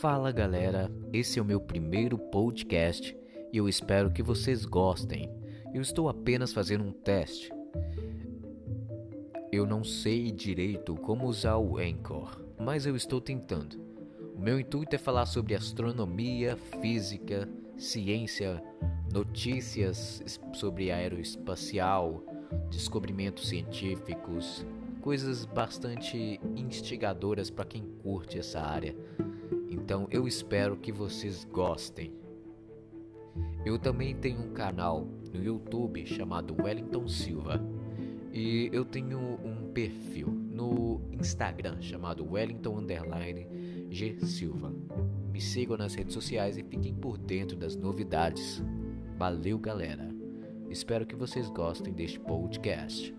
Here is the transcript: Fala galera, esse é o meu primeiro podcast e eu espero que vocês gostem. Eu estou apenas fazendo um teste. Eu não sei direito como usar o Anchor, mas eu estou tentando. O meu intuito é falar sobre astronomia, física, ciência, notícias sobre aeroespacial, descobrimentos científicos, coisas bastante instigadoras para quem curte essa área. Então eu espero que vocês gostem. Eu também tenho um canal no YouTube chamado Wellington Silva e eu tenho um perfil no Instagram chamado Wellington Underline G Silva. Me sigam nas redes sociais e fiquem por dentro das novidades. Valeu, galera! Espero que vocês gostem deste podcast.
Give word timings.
Fala 0.00 0.32
galera, 0.32 0.90
esse 1.12 1.38
é 1.38 1.42
o 1.42 1.44
meu 1.44 1.60
primeiro 1.60 2.16
podcast 2.16 3.14
e 3.52 3.58
eu 3.58 3.68
espero 3.68 4.10
que 4.10 4.22
vocês 4.22 4.64
gostem. 4.64 5.30
Eu 5.74 5.82
estou 5.82 6.08
apenas 6.08 6.54
fazendo 6.54 6.84
um 6.84 6.90
teste. 6.90 7.52
Eu 9.52 9.66
não 9.66 9.84
sei 9.84 10.32
direito 10.32 10.94
como 10.94 11.26
usar 11.26 11.58
o 11.58 11.76
Anchor, 11.76 12.40
mas 12.58 12.86
eu 12.86 12.96
estou 12.96 13.20
tentando. 13.20 13.76
O 14.34 14.40
meu 14.40 14.58
intuito 14.58 14.96
é 14.96 14.98
falar 14.98 15.26
sobre 15.26 15.54
astronomia, 15.54 16.56
física, 16.80 17.46
ciência, 17.76 18.62
notícias 19.12 20.40
sobre 20.54 20.90
aeroespacial, 20.90 22.24
descobrimentos 22.70 23.50
científicos, 23.50 24.64
coisas 25.02 25.44
bastante 25.44 26.40
instigadoras 26.56 27.50
para 27.50 27.66
quem 27.66 27.82
curte 28.02 28.38
essa 28.38 28.62
área. 28.62 28.96
Então 29.70 30.08
eu 30.10 30.26
espero 30.26 30.76
que 30.76 30.90
vocês 30.90 31.44
gostem. 31.44 32.12
Eu 33.64 33.78
também 33.78 34.14
tenho 34.16 34.40
um 34.40 34.52
canal 34.52 35.06
no 35.32 35.42
YouTube 35.42 36.04
chamado 36.06 36.56
Wellington 36.60 37.06
Silva 37.06 37.62
e 38.32 38.68
eu 38.72 38.84
tenho 38.84 39.18
um 39.44 39.70
perfil 39.72 40.28
no 40.28 41.00
Instagram 41.12 41.80
chamado 41.80 42.28
Wellington 42.28 42.78
Underline 42.78 43.46
G 43.90 44.18
Silva. 44.26 44.72
Me 45.32 45.40
sigam 45.40 45.76
nas 45.76 45.94
redes 45.94 46.14
sociais 46.14 46.56
e 46.56 46.62
fiquem 46.62 46.94
por 46.94 47.16
dentro 47.16 47.56
das 47.56 47.76
novidades. 47.76 48.62
Valeu, 49.16 49.58
galera! 49.58 50.08
Espero 50.68 51.06
que 51.06 51.16
vocês 51.16 51.48
gostem 51.50 51.92
deste 51.92 52.18
podcast. 52.20 53.14